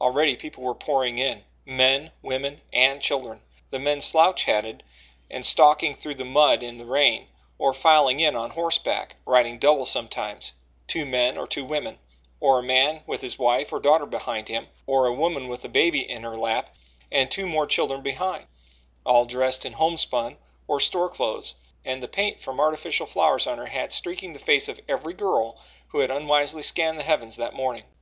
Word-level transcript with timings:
Already 0.00 0.36
people 0.36 0.62
were 0.62 0.74
pouring 0.74 1.18
in, 1.18 1.44
men, 1.66 2.10
women 2.22 2.62
and 2.72 3.02
children 3.02 3.42
the 3.68 3.78
men 3.78 4.00
slouch 4.00 4.44
hatted 4.44 4.82
and 5.30 5.44
stalking 5.44 5.94
through 5.94 6.14
the 6.14 6.24
mud 6.24 6.62
in 6.62 6.78
the 6.78 6.86
rain, 6.86 7.28
or 7.58 7.74
filing 7.74 8.18
in 8.18 8.34
on 8.34 8.48
horseback 8.52 9.16
riding 9.26 9.58
double 9.58 9.84
sometimes 9.84 10.54
two 10.88 11.04
men 11.04 11.36
or 11.36 11.46
two 11.46 11.62
women, 11.66 11.98
or 12.40 12.58
a 12.58 12.62
man 12.62 13.02
with 13.06 13.20
his 13.20 13.38
wife 13.38 13.70
or 13.70 13.78
daughter 13.78 14.06
behind 14.06 14.48
him, 14.48 14.66
or 14.86 15.04
a 15.06 15.12
woman 15.12 15.46
with 15.46 15.62
a 15.62 15.68
baby 15.68 16.08
in 16.08 16.22
her 16.22 16.38
lap 16.38 16.74
and 17.12 17.30
two 17.30 17.46
more 17.46 17.66
children 17.66 18.00
behind 18.00 18.46
all 19.04 19.26
dressed 19.26 19.66
in 19.66 19.74
homespun 19.74 20.38
or 20.66 20.80
store 20.80 21.10
clothes, 21.10 21.54
and 21.84 22.02
the 22.02 22.08
paint 22.08 22.40
from 22.40 22.58
artificial 22.60 23.06
flowers 23.06 23.46
on 23.46 23.58
her 23.58 23.66
hat 23.66 23.92
streaking 23.92 24.32
the 24.32 24.38
face 24.38 24.68
of 24.68 24.80
every 24.88 25.12
girl 25.12 25.58
who 25.88 25.98
had 25.98 26.10
unwisely 26.10 26.62
scanned 26.62 26.98
the 26.98 27.02
heavens 27.02 27.36
that 27.36 27.52
morning. 27.52 27.84